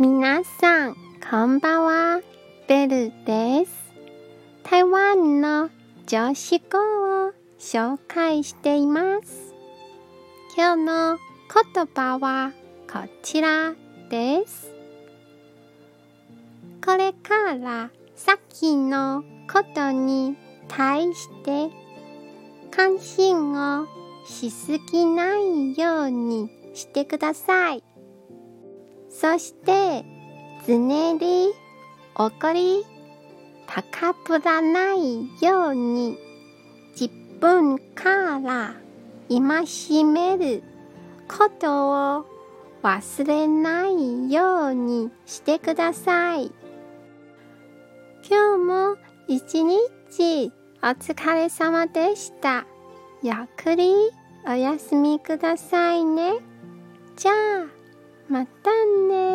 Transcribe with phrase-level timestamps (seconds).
[0.00, 0.96] 皆さん、
[1.28, 2.20] こんばんは。
[2.68, 3.92] ベルです。
[4.62, 5.70] 台湾の
[6.06, 9.52] 女子語を紹介しています。
[10.56, 11.18] 今日の
[11.74, 12.52] 言葉は
[12.88, 13.74] こちら
[14.08, 14.72] です。
[16.86, 20.36] これから先のことに
[20.68, 21.70] 対して
[22.70, 23.88] 関心を
[24.28, 27.82] しすぎないようにしてください。
[29.20, 30.04] そして
[30.64, 30.78] 常
[31.14, 31.52] に
[32.14, 32.84] 怒り
[33.66, 36.16] 高ぶらないように
[36.92, 38.74] 自分から
[39.28, 40.62] 戒める
[41.26, 42.26] ことを
[42.84, 46.52] 忘れないようにしてください。
[48.30, 52.66] 今日も一日お疲れ様でした。
[53.24, 53.92] ゆっくり
[54.46, 56.34] お休みくださいね。
[57.16, 57.47] じゃあ。
[58.28, 58.70] また
[59.08, 59.27] ね